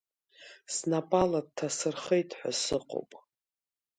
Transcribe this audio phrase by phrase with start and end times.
[0.75, 3.11] Снапала дҭасырхеит ҳәа сыҟоуп.